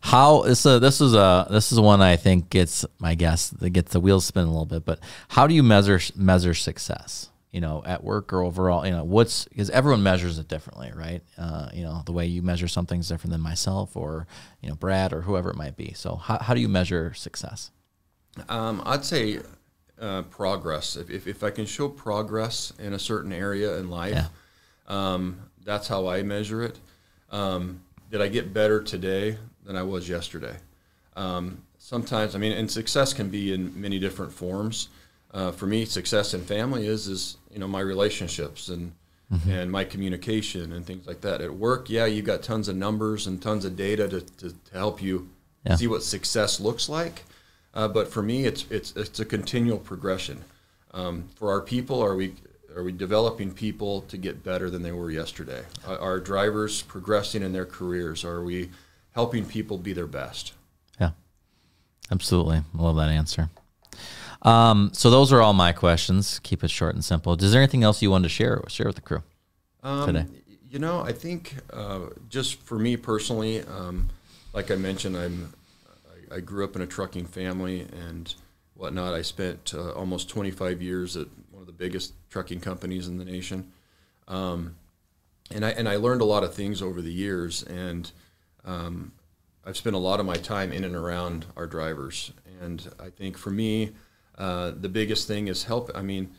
how 0.04 0.42
this 0.42 0.64
this 0.64 1.00
is 1.00 1.14
a 1.14 1.46
this 1.50 1.72
is 1.72 1.80
one 1.80 2.02
I 2.02 2.16
think 2.16 2.50
gets 2.50 2.84
my 2.98 3.14
guess 3.14 3.48
that 3.48 3.70
gets 3.70 3.92
the 3.92 4.00
wheels 4.00 4.26
spinning 4.26 4.48
a 4.48 4.52
little 4.52 4.66
bit. 4.66 4.84
But 4.84 5.00
how 5.28 5.46
do 5.46 5.54
you 5.54 5.62
measure 5.62 5.98
measure 6.14 6.52
success? 6.52 7.30
You 7.52 7.62
know, 7.62 7.82
at 7.86 8.04
work 8.04 8.32
or 8.32 8.42
overall. 8.42 8.84
You 8.84 8.92
know, 8.92 9.04
what's 9.04 9.46
because 9.46 9.70
everyone 9.70 10.02
measures 10.02 10.38
it 10.38 10.46
differently, 10.46 10.92
right? 10.94 11.22
Uh, 11.38 11.70
you 11.72 11.84
know, 11.84 12.02
the 12.04 12.12
way 12.12 12.26
you 12.26 12.42
measure 12.42 12.68
something 12.68 13.00
is 13.00 13.08
different 13.08 13.30
than 13.32 13.40
myself 13.40 13.96
or 13.96 14.26
you 14.60 14.68
know 14.68 14.74
Brad 14.74 15.14
or 15.14 15.22
whoever 15.22 15.48
it 15.48 15.56
might 15.56 15.74
be. 15.76 15.94
So 15.94 16.16
how 16.16 16.38
how 16.38 16.52
do 16.52 16.60
you 16.60 16.68
measure 16.68 17.14
success? 17.14 17.70
Um, 18.48 18.82
I'd 18.84 19.06
say 19.06 19.38
uh, 19.98 20.22
progress. 20.22 20.96
If, 20.96 21.08
if, 21.08 21.26
if 21.26 21.42
I 21.42 21.50
can 21.50 21.64
show 21.64 21.88
progress 21.88 22.74
in 22.78 22.92
a 22.92 22.98
certain 22.98 23.32
area 23.32 23.78
in 23.78 23.88
life, 23.88 24.12
Yeah. 24.12 24.26
um, 24.86 25.38
that's 25.64 25.88
how 25.88 26.08
I 26.08 26.22
measure 26.24 26.62
it. 26.62 26.78
Um, 27.30 27.80
did 28.10 28.20
I 28.20 28.28
get 28.28 28.52
better 28.52 28.82
today 28.82 29.38
than 29.64 29.76
I 29.76 29.82
was 29.82 30.08
yesterday? 30.08 30.56
Um, 31.16 31.58
sometimes, 31.78 32.34
I 32.34 32.38
mean, 32.38 32.52
and 32.52 32.70
success 32.70 33.12
can 33.12 33.28
be 33.28 33.52
in 33.52 33.78
many 33.80 33.98
different 33.98 34.32
forms. 34.32 34.88
Uh, 35.32 35.50
for 35.50 35.66
me, 35.66 35.84
success 35.84 36.34
in 36.34 36.42
family 36.42 36.86
is 36.86 37.08
is 37.08 37.36
you 37.52 37.58
know 37.58 37.68
my 37.68 37.80
relationships 37.80 38.68
and 38.68 38.92
and 39.50 39.68
my 39.72 39.82
communication 39.84 40.72
and 40.72 40.86
things 40.86 41.06
like 41.08 41.20
that. 41.22 41.40
At 41.40 41.52
work, 41.52 41.90
yeah, 41.90 42.06
you've 42.06 42.26
got 42.26 42.42
tons 42.44 42.68
of 42.68 42.76
numbers 42.76 43.26
and 43.26 43.42
tons 43.42 43.64
of 43.64 43.74
data 43.74 44.06
to, 44.08 44.20
to, 44.20 44.50
to 44.50 44.72
help 44.72 45.02
you 45.02 45.28
Yeah. 45.64 45.74
see 45.74 45.88
what 45.88 46.04
success 46.04 46.60
looks 46.60 46.88
like. 46.88 47.24
Uh, 47.72 47.88
but 47.88 48.06
for 48.12 48.22
me, 48.22 48.44
it's 48.44 48.64
it's 48.70 48.94
it's 48.96 49.18
a 49.20 49.24
continual 49.24 49.78
progression. 49.78 50.44
Um, 50.92 51.24
for 51.34 51.50
our 51.50 51.60
people, 51.60 52.00
are 52.00 52.14
we 52.14 52.34
are 52.76 52.84
we 52.84 52.92
developing 52.92 53.52
people 53.52 54.02
to 54.02 54.16
get 54.16 54.44
better 54.44 54.70
than 54.70 54.82
they 54.82 54.92
were 54.92 55.10
yesterday? 55.10 55.64
Are, 55.86 55.98
are 55.98 56.20
drivers 56.20 56.82
progressing 56.82 57.42
in 57.42 57.52
their 57.52 57.66
careers? 57.66 58.24
Are 58.24 58.42
we 58.44 58.68
helping 59.14 59.44
people 59.44 59.78
be 59.78 59.92
their 59.92 60.06
best? 60.06 60.52
Yeah, 61.00 61.10
absolutely. 62.10 62.58
I 62.58 62.82
love 62.82 62.96
that 62.96 63.08
answer. 63.08 63.48
Um, 64.42 64.90
so 64.92 65.10
those 65.10 65.32
are 65.32 65.40
all 65.40 65.54
my 65.54 65.72
questions. 65.72 66.38
Keep 66.40 66.62
it 66.64 66.70
short 66.70 66.94
and 66.94 67.04
simple. 67.04 67.34
Is 67.34 67.52
there 67.52 67.62
anything 67.62 67.82
else 67.82 68.02
you 68.02 68.10
wanted 68.10 68.24
to 68.24 68.28
share 68.28 68.62
share 68.68 68.86
with 68.86 68.96
the 68.96 69.02
crew? 69.02 69.22
Um, 69.82 70.06
Today. 70.06 70.26
You 70.70 70.80
know, 70.80 71.00
I 71.00 71.12
think 71.12 71.54
uh, 71.72 72.00
just 72.28 72.60
for 72.62 72.78
me 72.78 72.96
personally, 72.96 73.62
um, 73.62 74.08
like 74.52 74.70
I 74.70 74.74
mentioned, 74.74 75.16
I'm 75.16 75.54
I, 76.30 76.36
I 76.36 76.40
grew 76.40 76.64
up 76.64 76.76
in 76.76 76.82
a 76.82 76.86
trucking 76.86 77.26
family 77.26 77.82
and 77.82 78.34
whatnot. 78.74 79.14
I 79.14 79.22
spent 79.22 79.72
uh, 79.74 79.92
almost 79.92 80.28
25 80.28 80.82
years 80.82 81.16
at 81.16 81.28
one 81.52 81.60
of 81.60 81.66
the 81.66 81.72
biggest 81.72 82.12
trucking 82.28 82.60
companies 82.60 83.06
in 83.08 83.18
the 83.18 83.24
nation, 83.24 83.72
um, 84.28 84.74
and 85.50 85.64
I 85.64 85.70
and 85.70 85.88
I 85.88 85.96
learned 85.96 86.20
a 86.20 86.26
lot 86.26 86.44
of 86.44 86.52
things 86.52 86.82
over 86.82 87.00
the 87.00 87.12
years. 87.12 87.62
And 87.62 88.10
um, 88.64 89.12
I've 89.64 89.76
spent 89.76 89.96
a 89.96 89.98
lot 89.98 90.20
of 90.20 90.26
my 90.26 90.36
time 90.36 90.72
in 90.72 90.84
and 90.84 90.94
around 90.94 91.46
our 91.56 91.66
drivers. 91.66 92.32
And 92.60 92.86
I 93.00 93.10
think 93.10 93.36
for 93.38 93.50
me, 93.50 93.92
uh, 94.36 94.72
the 94.78 94.88
biggest 94.88 95.26
thing 95.28 95.48
is 95.48 95.64
help. 95.64 95.90
I 95.94 96.02
mean, 96.02 96.30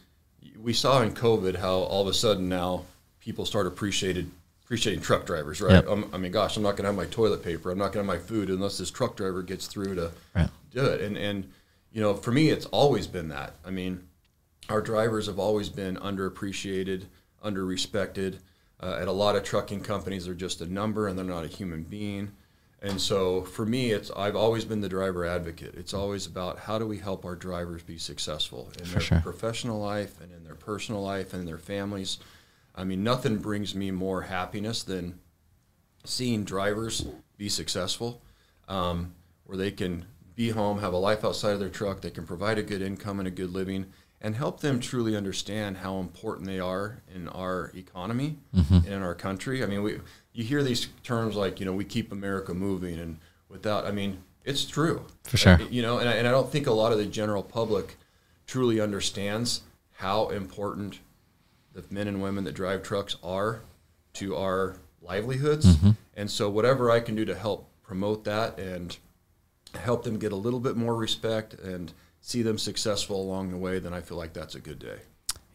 we 0.60 0.74
saw 0.74 1.01
in 1.01 1.13
COVID 1.13 1.56
how 1.56 1.74
all 1.80 2.01
of 2.04 2.07
a 2.07 2.13
sudden 2.13 2.48
now 2.50 2.83
people 3.19 3.45
start 3.45 3.68
appreciated 3.68 4.30
appreciating 4.63 5.00
truck 5.01 5.27
drivers, 5.27 5.62
right? 5.62 5.74
Yep. 5.74 5.88
Um, 5.88 6.10
I 6.12 6.18
mean, 6.18 6.31
gosh, 6.31 6.57
I'm 6.57 6.63
not 6.63 6.72
going 6.72 6.86
to 6.86 6.88
have 6.88 6.95
my 6.95 7.06
toilet 7.06 7.44
paper. 7.44 7.69
I'm 7.69 7.77
not 7.77 7.94
going 7.94 8.04
to 8.06 8.12
have 8.12 8.22
my 8.22 8.28
food 8.28 8.50
unless 8.50 8.80
this 8.80 8.89
truck 8.89 9.16
driver 9.16 9.44
gets 9.44 9.68
through 9.68 9.94
to 9.94 10.12
Right. 10.36 10.50
do 10.71 10.83
it. 10.86 11.01
And 11.01 11.16
and 11.18 11.51
you 11.92 12.01
know, 12.01 12.13
for 12.16 12.31
me, 12.31 12.50
it's 12.50 12.66
always 12.68 13.06
been 13.07 13.30
that. 13.30 13.54
I 13.63 13.69
mean, 13.69 14.07
our 14.69 14.81
drivers 14.81 15.28
have 15.28 15.38
always 15.39 15.69
been 15.69 15.95
underappreciated, 15.98 17.04
underrespected. 17.44 18.39
Uh, 18.81 18.98
at 19.00 19.07
a 19.07 19.12
lot 19.12 19.36
of 19.36 19.44
trucking 19.44 19.81
companies, 19.81 20.25
they're 20.25 20.33
just 20.33 20.62
a 20.62 20.72
number 20.72 21.07
and 21.07 21.18
they're 21.18 21.25
not 21.25 21.45
a 21.45 21.48
human 21.48 21.83
being. 21.83 22.31
And 22.81 23.01
so 23.01 23.42
for 23.42 23.66
me, 23.66 23.92
it's 23.92 24.12
I've 24.16 24.36
always 24.36 24.66
been 24.66 24.81
the 24.81 24.89
driver 24.89 25.25
advocate. 25.25 25.74
It's 25.75 25.94
always 25.94 26.27
about 26.27 26.60
how 26.60 26.77
do 26.77 26.86
we 26.86 26.98
help 26.98 27.25
our 27.25 27.36
drivers 27.36 27.81
be 27.81 27.98
successful 27.98 28.72
in 28.80 28.92
their 28.92 29.00
sure. 29.00 29.22
professional 29.22 29.80
life 29.80 30.22
and 30.22 30.31
in 30.31 30.44
their 30.44 30.56
personal 30.56 31.01
life 31.01 31.33
and 31.33 31.42
in 31.42 31.45
their 31.48 31.57
families. 31.57 32.19
I 32.75 32.83
mean, 32.83 33.04
nothing 33.04 33.38
brings 33.38 33.74
me 33.74 33.89
more 33.92 34.24
happiness 34.24 34.83
than 34.83 35.19
seeing 36.04 36.44
drivers 36.44 37.07
be 37.38 37.50
successful, 37.50 38.21
um, 38.68 39.16
where 39.45 39.57
they 39.57 39.71
can 39.71 40.06
be 40.36 40.50
home, 40.50 40.80
have 40.80 40.94
a 40.94 40.98
life 40.98 41.24
outside 41.24 41.54
of 41.54 41.60
their 41.60 41.69
truck, 41.69 42.01
they 42.01 42.12
can 42.12 42.28
provide 42.28 42.57
a 42.57 42.63
good 42.63 42.81
income 42.81 43.19
and 43.19 43.28
a 43.28 43.31
good 43.31 43.51
living, 43.51 43.86
and 44.22 44.36
help 44.36 44.62
them 44.62 44.80
truly 44.80 45.16
understand 45.16 45.78
how 45.78 46.00
important 46.00 46.48
they 46.48 46.60
are 46.60 47.02
in 47.14 47.28
our 47.30 47.72
economy 47.76 48.38
mm-hmm. 48.56 48.76
and 48.76 48.88
in 48.88 49.02
our 49.02 49.16
country. 49.16 49.64
I 49.64 49.68
mean, 49.68 49.84
we 49.84 50.00
you 50.34 50.44
hear 50.44 50.64
these 50.64 50.88
terms 51.04 51.36
like 51.36 51.60
you 51.60 51.66
know 51.66 51.74
we 51.74 51.86
keep 51.86 52.12
America 52.12 52.54
moving, 52.54 53.00
and 53.00 53.19
without, 53.50 53.86
I 53.86 53.92
mean, 53.92 54.24
it's 54.44 54.66
true 54.66 55.06
For 55.24 55.38
sure. 55.38 55.60
You 55.69 55.81
know, 55.81 56.00
and 56.00 56.10
I, 56.10 56.14
and 56.14 56.28
I 56.28 56.31
don't 56.31 56.52
think 56.52 56.68
a 56.68 56.72
lot 56.72 56.92
of 56.92 56.98
the 56.98 57.06
general 57.06 57.44
public 57.44 57.98
truly 58.48 58.80
understands 58.80 59.62
how 59.94 60.30
important 60.30 61.00
the 61.74 61.84
men 61.90 62.07
and 62.07 62.22
women 62.22 62.44
that 62.44 62.54
drive 62.54 62.84
trucks 62.84 63.16
are 63.24 63.62
to 64.14 64.36
our 64.36 64.76
livelihoods. 65.02 65.78
Mm-hmm. 65.78 65.92
And 66.16 66.31
so, 66.31 66.50
whatever 66.50 66.90
I 66.90 67.00
can 67.00 67.16
do 67.16 67.26
to 67.26 67.36
help 67.36 67.69
promote 67.84 68.24
that 68.26 68.57
and 68.57 68.98
help 69.76 70.04
them 70.04 70.18
get 70.18 70.31
a 70.31 70.36
little 70.36 70.60
bit 70.60 70.76
more 70.78 70.95
respect 70.95 71.54
and 71.56 71.92
see 72.26 72.42
them 72.42 72.58
successful 72.58 73.22
along 73.22 73.52
the 73.52 73.58
way, 73.58 73.78
then 73.78 73.94
I 73.94 74.02
feel 74.02 74.18
like 74.18 74.34
that's 74.34 74.56
a 74.56 74.60
good 74.60 74.80
day. 74.80 74.98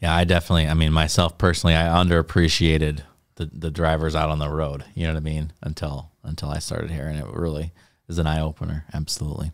Yeah, 0.01 0.15
I 0.15 0.23
definitely. 0.23 0.69
I 0.69 0.75
mean, 0.75 0.93
myself 0.93 1.37
personally, 1.37 1.75
I 1.75 1.87
underappreciated 1.87 3.03
the 3.35 3.51
the 3.53 3.71
drivers 3.73 4.15
out 4.15 4.31
on 4.31 4.39
the 4.39 4.49
road. 4.49 4.85
You 4.95 5.07
know 5.07 5.15
what 5.15 5.19
I 5.19 5.25
mean? 5.25 5.53
Until 5.63 6.13
until 6.23 6.49
I 6.49 6.61
started 6.61 6.91
here, 6.91 7.09
and 7.09 7.19
it 7.19 7.27
really 7.27 7.73
is 8.09 8.19
an 8.19 8.29
eye 8.29 8.41
opener. 8.41 8.85
Absolutely, 8.95 9.51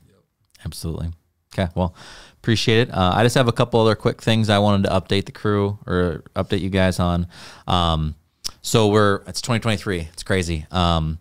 absolutely. 0.65 1.09
Okay, 1.55 1.73
well, 1.75 1.95
appreciate 2.35 2.89
it. 2.89 2.95
Uh, 2.95 3.13
I 3.15 3.23
just 3.23 3.35
have 3.35 3.49
a 3.49 3.53
couple 3.53 3.81
other 3.81 3.95
quick 3.95 4.21
things 4.21 4.51
I 4.51 4.59
wanted 4.59 4.87
to 4.87 4.91
update 4.91 5.25
the 5.25 5.33
crew 5.33 5.79
or 5.87 6.23
update 6.35 6.61
you 6.61 6.69
guys 6.69 7.01
on. 7.01 7.29
Um, 7.67 8.15
so 8.61 8.89
we're 8.89 9.23
it's 9.27 9.41
2023. 9.41 10.01
It's 10.13 10.23
crazy. 10.23 10.67
Um, 10.71 11.19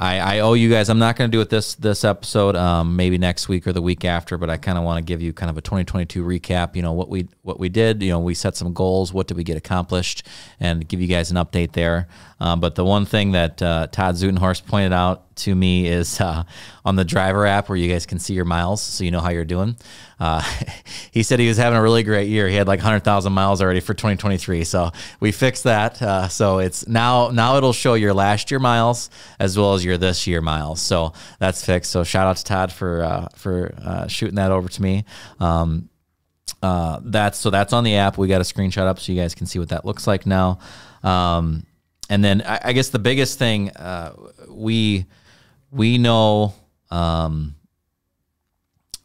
I, 0.00 0.18
I 0.18 0.40
owe 0.40 0.54
you 0.54 0.70
guys. 0.70 0.88
I'm 0.88 0.98
not 0.98 1.16
going 1.16 1.30
to 1.30 1.36
do 1.36 1.42
it 1.42 1.50
this 1.50 1.74
this 1.74 2.04
episode. 2.04 2.56
Um, 2.56 2.96
maybe 2.96 3.18
next 3.18 3.48
week 3.48 3.66
or 3.66 3.74
the 3.74 3.82
week 3.82 4.06
after. 4.06 4.38
But 4.38 4.48
I 4.48 4.56
kind 4.56 4.78
of 4.78 4.84
want 4.84 4.96
to 4.96 5.04
give 5.04 5.20
you 5.20 5.34
kind 5.34 5.50
of 5.50 5.58
a 5.58 5.60
2022 5.60 6.24
recap. 6.24 6.74
You 6.74 6.80
know 6.80 6.94
what 6.94 7.10
we 7.10 7.28
what 7.42 7.60
we 7.60 7.68
did. 7.68 8.02
You 8.02 8.12
know 8.12 8.20
we 8.20 8.32
set 8.32 8.56
some 8.56 8.72
goals. 8.72 9.12
What 9.12 9.26
did 9.26 9.36
we 9.36 9.44
get 9.44 9.58
accomplished? 9.58 10.26
And 10.58 10.88
give 10.88 11.02
you 11.02 11.06
guys 11.06 11.30
an 11.30 11.36
update 11.36 11.72
there. 11.72 12.08
Um, 12.40 12.60
but 12.60 12.76
the 12.76 12.84
one 12.84 13.04
thing 13.04 13.32
that 13.32 13.60
uh, 13.60 13.88
Todd 13.88 14.14
Zutenhorst 14.14 14.64
pointed 14.66 14.94
out 14.94 15.29
to 15.44 15.54
me 15.54 15.86
is 15.86 16.20
uh, 16.20 16.44
on 16.84 16.96
the 16.96 17.04
driver 17.04 17.46
app 17.46 17.68
where 17.68 17.76
you 17.76 17.90
guys 17.90 18.06
can 18.06 18.18
see 18.18 18.34
your 18.34 18.44
miles, 18.44 18.82
so 18.82 19.04
you 19.04 19.10
know 19.10 19.20
how 19.20 19.30
you're 19.30 19.44
doing. 19.44 19.76
Uh, 20.18 20.42
he 21.10 21.22
said 21.22 21.40
he 21.40 21.48
was 21.48 21.56
having 21.56 21.78
a 21.78 21.82
really 21.82 22.02
great 22.02 22.28
year. 22.28 22.48
He 22.48 22.54
had 22.54 22.68
like 22.68 22.78
100,000 22.80 23.32
miles 23.32 23.62
already 23.62 23.80
for 23.80 23.94
2023. 23.94 24.64
So 24.64 24.90
we 25.20 25.32
fixed 25.32 25.64
that. 25.64 26.00
Uh, 26.00 26.28
so 26.28 26.58
it's 26.58 26.86
now 26.86 27.30
now 27.30 27.56
it'll 27.56 27.72
show 27.72 27.94
your 27.94 28.14
last 28.14 28.50
year 28.50 28.60
miles 28.60 29.10
as 29.38 29.58
well 29.58 29.74
as 29.74 29.84
your 29.84 29.98
this 29.98 30.26
year 30.26 30.40
miles. 30.40 30.80
So 30.80 31.12
that's 31.38 31.64
fixed. 31.64 31.90
So 31.90 32.04
shout 32.04 32.26
out 32.26 32.36
to 32.36 32.44
Todd 32.44 32.72
for 32.72 33.02
uh, 33.02 33.28
for 33.34 33.74
uh, 33.82 34.06
shooting 34.06 34.36
that 34.36 34.50
over 34.50 34.68
to 34.68 34.82
me. 34.82 35.04
Um, 35.38 35.88
uh, 36.62 37.00
that's 37.02 37.38
so 37.38 37.50
that's 37.50 37.72
on 37.72 37.84
the 37.84 37.96
app. 37.96 38.18
We 38.18 38.28
got 38.28 38.40
a 38.40 38.44
screenshot 38.44 38.86
up 38.86 38.98
so 38.98 39.12
you 39.12 39.20
guys 39.20 39.34
can 39.34 39.46
see 39.46 39.58
what 39.58 39.70
that 39.70 39.84
looks 39.84 40.06
like 40.06 40.26
now. 40.26 40.58
Um, 41.02 41.64
and 42.10 42.22
then 42.22 42.42
I, 42.42 42.60
I, 42.64 42.72
guess 42.72 42.90
the 42.90 42.98
biggest 42.98 43.38
thing 43.38 43.70
uh, 43.70 44.14
we 44.48 45.06
we 45.70 45.98
know 45.98 46.54
um, 46.90 47.54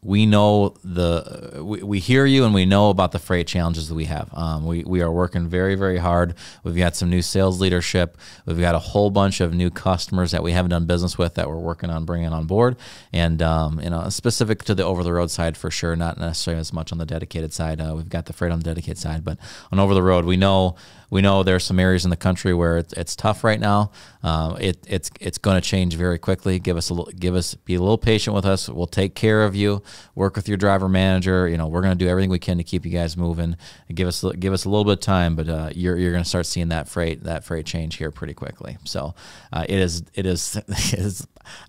we 0.05 0.27
know 0.27 0.75
the 0.83 1.63
we, 1.63 1.81
we 1.81 1.99
hear 1.99 2.27
you 2.27 2.45
and 2.45 2.53
we 2.53 2.65
know 2.65 2.91
about 2.91 3.11
the 3.11 3.17
freight 3.17 3.47
challenges 3.47 3.89
that 3.89 3.95
we 3.95 4.05
have. 4.05 4.29
Um, 4.33 4.65
we, 4.65 4.83
we 4.83 5.01
are 5.01 5.11
working 5.11 5.47
very 5.47 5.73
very 5.73 5.97
hard. 5.97 6.35
We've 6.63 6.75
got 6.75 6.95
some 6.95 7.09
new 7.09 7.23
sales 7.23 7.59
leadership. 7.59 8.15
We've 8.45 8.59
got 8.59 8.75
a 8.75 8.79
whole 8.79 9.09
bunch 9.09 9.41
of 9.41 9.55
new 9.55 9.71
customers 9.71 10.29
that 10.31 10.43
we 10.43 10.51
haven't 10.51 10.69
done 10.69 10.85
business 10.85 11.17
with 11.17 11.33
that 11.35 11.49
we're 11.49 11.57
working 11.57 11.89
on 11.89 12.05
bringing 12.05 12.29
on 12.29 12.45
board. 12.45 12.77
And 13.11 13.41
um, 13.41 13.79
you 13.79 13.89
know 13.89 14.07
specific 14.09 14.63
to 14.65 14.75
the 14.75 14.83
over 14.83 15.03
the 15.03 15.11
road 15.11 15.31
side 15.31 15.57
for 15.57 15.71
sure 15.71 15.95
not 15.95 16.19
necessarily 16.19 16.61
as 16.61 16.71
much 16.71 16.91
on 16.91 16.99
the 16.99 17.05
dedicated 17.05 17.51
side. 17.51 17.81
Uh, 17.81 17.93
we've 17.95 18.09
got 18.09 18.27
the 18.27 18.33
freight 18.33 18.51
on 18.51 18.59
the 18.59 18.65
dedicated 18.65 18.99
side 18.99 19.23
but 19.23 19.39
on 19.71 19.79
over 19.79 19.95
the 19.95 20.03
road 20.03 20.25
we 20.25 20.37
know 20.37 20.75
we 21.15 21.21
know 21.21 21.43
there's 21.43 21.63
some 21.63 21.79
areas 21.79 22.03
in 22.03 22.09
the 22.09 22.17
country 22.17 22.53
where 22.53 22.77
it's, 22.77 22.91
it's 22.91 23.15
tough 23.15 23.45
right 23.45 23.59
now. 23.59 23.89
Uh, 24.21 24.57
it, 24.59 24.77
it's 24.85 25.09
it's 25.21 25.37
going 25.37 25.55
to 25.55 25.65
change 25.65 25.95
very 25.95 26.19
quickly. 26.19 26.59
Give 26.59 26.75
us 26.75 26.89
a 26.89 26.93
little, 26.93 27.09
give 27.13 27.35
us 27.35 27.55
be 27.55 27.75
a 27.75 27.79
little 27.79 27.97
patient 27.97 28.35
with 28.35 28.45
us. 28.45 28.67
We'll 28.67 28.85
take 28.85 29.15
care 29.15 29.45
of 29.45 29.55
you. 29.55 29.81
Work 30.13 30.35
with 30.35 30.49
your 30.49 30.57
driver 30.57 30.89
manager. 30.89 31.47
You 31.47 31.55
know 31.55 31.67
we're 31.67 31.81
going 31.81 31.97
to 31.97 32.03
do 32.03 32.09
everything 32.09 32.29
we 32.29 32.39
can 32.39 32.57
to 32.57 32.65
keep 32.65 32.85
you 32.85 32.91
guys 32.91 33.15
moving. 33.15 33.55
Give 33.93 34.09
us 34.09 34.25
give 34.39 34.51
us 34.51 34.65
a 34.65 34.69
little 34.69 34.83
bit 34.83 34.93
of 34.93 34.99
time, 34.99 35.37
but 35.37 35.47
uh, 35.47 35.69
you're 35.73 35.97
you're 35.97 36.11
going 36.11 36.23
to 36.23 36.29
start 36.29 36.47
seeing 36.47 36.67
that 36.69 36.89
freight 36.89 37.23
that 37.23 37.45
freight 37.45 37.65
change 37.65 37.95
here 37.95 38.11
pretty 38.11 38.33
quickly. 38.33 38.77
So 38.83 39.15
uh, 39.53 39.65
it 39.69 39.79
is 39.79 40.03
it 40.15 40.25
is. 40.25 40.59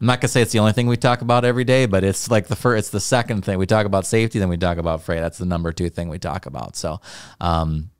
I'm 0.00 0.07
not 0.07 0.21
gonna 0.21 0.29
say 0.29 0.43
it's 0.43 0.53
the 0.53 0.59
only 0.59 0.73
thing 0.73 0.88
we 0.88 0.97
talk 0.97 1.21
about 1.21 1.45
every 1.45 1.65
day, 1.65 1.87
but 1.87 2.03
it's 2.03 2.33
like 2.33 2.49
the 2.49 2.57
first, 2.57 2.79
it's 2.79 2.91
the 2.91 2.99
second 2.99 3.45
thing 3.45 3.59
we 3.59 3.67
talk 3.67 3.87
about 3.87 4.07
safety, 4.07 4.41
then 4.41 4.49
we 4.49 4.57
talk 4.57 4.79
about 4.79 5.03
freight. 5.03 5.21
That's 5.21 5.38
the 5.38 5.47
number 5.47 5.71
two 5.71 5.88
thing 5.88 6.09
we 6.09 6.19
talk 6.19 6.47
about. 6.47 6.75
So, 6.75 7.00
um, 7.41 7.91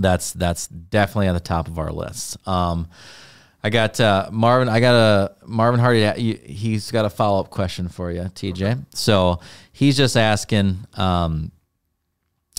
that's 0.00 0.32
that's 0.32 0.66
definitely 0.66 1.28
on 1.28 1.34
the 1.34 1.40
top 1.40 1.68
of 1.68 1.78
our 1.78 1.92
list. 1.92 2.36
Um, 2.48 2.88
I 3.62 3.70
got 3.70 4.00
uh, 4.00 4.30
Marvin. 4.32 4.68
I 4.68 4.80
got 4.80 4.94
a 4.94 5.46
Marvin 5.46 5.80
Hardy. 5.80 6.34
He's 6.46 6.90
got 6.90 7.04
a 7.04 7.10
follow 7.10 7.40
up 7.40 7.50
question 7.50 7.88
for 7.88 8.10
you, 8.10 8.22
TJ. 8.22 8.62
Okay. 8.62 8.80
So 8.94 9.40
he's 9.72 9.96
just 9.96 10.16
asking 10.16 10.78
um, 10.94 11.52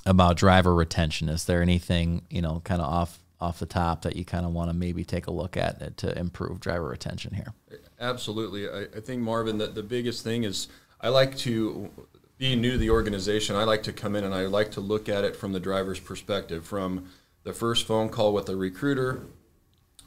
about 0.06 0.38
driver 0.38 0.74
retention. 0.74 1.28
Is 1.28 1.46
there 1.46 1.62
anything 1.62 2.22
you 2.30 2.42
know, 2.42 2.62
kind 2.64 2.82
of 2.82 2.88
off 2.88 3.18
off 3.40 3.58
the 3.58 3.66
top 3.66 4.04
that 4.04 4.16
you 4.16 4.24
kind 4.24 4.46
of 4.46 4.52
want 4.52 4.70
to 4.70 4.76
maybe 4.76 5.04
take 5.04 5.26
a 5.26 5.32
look 5.32 5.58
at 5.58 5.98
to 5.98 6.18
improve 6.18 6.60
driver 6.60 6.90
retention 6.90 7.34
here? 7.34 7.54
Absolutely. 8.00 8.70
I, 8.70 8.84
I 8.96 9.00
think 9.00 9.24
Marvin 9.24 9.58
that 9.58 9.74
the 9.74 9.82
biggest 9.82 10.24
thing 10.24 10.44
is 10.44 10.68
I 11.02 11.10
like 11.10 11.36
to 11.38 11.90
being 12.38 12.62
new 12.62 12.72
to 12.72 12.78
the 12.78 12.90
organization. 12.90 13.56
I 13.56 13.64
like 13.64 13.84
to 13.84 13.94
come 13.94 14.16
in 14.16 14.24
and 14.24 14.34
I 14.34 14.46
like 14.46 14.72
to 14.72 14.82
look 14.82 15.10
at 15.10 15.24
it 15.24 15.36
from 15.36 15.52
the 15.54 15.60
driver's 15.60 16.00
perspective, 16.00 16.66
from 16.66 17.08
the 17.44 17.54
first 17.54 17.86
phone 17.86 18.10
call 18.10 18.34
with 18.34 18.50
a 18.50 18.56
recruiter 18.56 19.24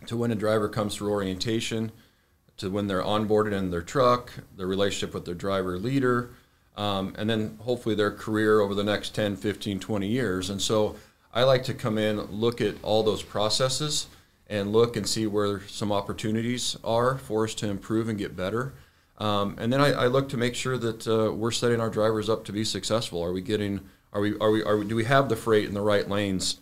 to 0.06 0.16
when 0.16 0.30
a 0.30 0.34
driver 0.34 0.68
comes 0.68 0.94
through 0.94 1.10
orientation 1.10 1.90
to 2.56 2.70
when 2.70 2.86
they're 2.86 3.02
onboarded 3.02 3.52
in 3.52 3.70
their 3.70 3.82
truck, 3.82 4.32
their 4.56 4.66
relationship 4.66 5.14
with 5.14 5.24
their 5.24 5.34
driver 5.34 5.76
leader, 5.76 6.30
um, 6.76 7.14
and 7.18 7.28
then 7.28 7.58
hopefully 7.62 7.94
their 7.94 8.10
career 8.10 8.60
over 8.60 8.74
the 8.74 8.84
next 8.84 9.14
10, 9.14 9.36
15, 9.36 9.80
20 9.80 10.06
years. 10.06 10.50
And 10.50 10.60
so 10.62 10.96
I 11.32 11.42
like 11.42 11.64
to 11.64 11.74
come 11.74 11.98
in, 11.98 12.20
look 12.26 12.60
at 12.60 12.76
all 12.82 13.02
those 13.02 13.22
processes, 13.22 14.06
and 14.46 14.72
look 14.72 14.96
and 14.96 15.08
see 15.08 15.26
where 15.26 15.66
some 15.66 15.90
opportunities 15.90 16.76
are 16.84 17.18
for 17.18 17.44
us 17.44 17.54
to 17.54 17.68
improve 17.68 18.08
and 18.08 18.18
get 18.18 18.36
better. 18.36 18.74
Um, 19.18 19.56
and 19.58 19.72
then 19.72 19.80
I, 19.80 19.92
I, 19.92 20.06
look 20.08 20.28
to 20.30 20.36
make 20.36 20.54
sure 20.54 20.76
that 20.76 21.06
uh, 21.06 21.32
we're 21.32 21.52
setting 21.52 21.80
our 21.80 21.88
drivers 21.88 22.28
up 22.28 22.44
to 22.46 22.52
be 22.52 22.64
successful. 22.64 23.22
Are 23.22 23.32
we 23.32 23.40
getting? 23.40 23.80
Are 24.12 24.20
we? 24.20 24.36
Are 24.38 24.50
we? 24.50 24.62
Are 24.64 24.76
we? 24.76 24.86
Do 24.86 24.96
we 24.96 25.04
have 25.04 25.28
the 25.28 25.36
freight 25.36 25.68
in 25.68 25.74
the 25.74 25.80
right 25.80 26.08
lanes? 26.08 26.58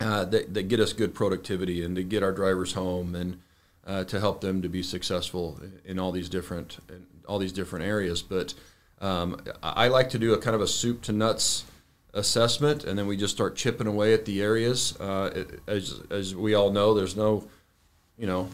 Uh, 0.00 0.24
that, 0.26 0.54
that 0.54 0.64
get 0.64 0.80
us 0.80 0.92
good 0.92 1.14
productivity 1.14 1.84
and 1.84 1.96
to 1.96 2.02
get 2.02 2.22
our 2.22 2.32
drivers 2.32 2.72
home 2.72 3.14
and 3.14 3.40
uh, 3.86 4.04
to 4.04 4.20
help 4.20 4.40
them 4.40 4.62
to 4.62 4.68
be 4.68 4.82
successful 4.82 5.60
in 5.84 5.98
all 5.98 6.12
these 6.12 6.28
different 6.28 6.78
all 7.26 7.38
these 7.38 7.52
different 7.52 7.84
areas. 7.84 8.22
But 8.22 8.54
um, 9.00 9.40
I 9.62 9.88
like 9.88 10.10
to 10.10 10.18
do 10.18 10.32
a 10.34 10.38
kind 10.38 10.54
of 10.54 10.60
a 10.60 10.66
soup 10.66 11.02
to 11.02 11.12
nuts 11.12 11.64
assessment, 12.12 12.84
and 12.84 12.98
then 12.98 13.06
we 13.06 13.16
just 13.16 13.34
start 13.34 13.56
chipping 13.56 13.86
away 13.86 14.14
at 14.14 14.24
the 14.24 14.40
areas. 14.42 14.98
Uh, 14.98 15.44
as 15.66 16.00
as 16.10 16.34
we 16.34 16.54
all 16.54 16.70
know, 16.70 16.94
there's 16.94 17.16
no 17.16 17.48
you 18.16 18.26
know 18.26 18.48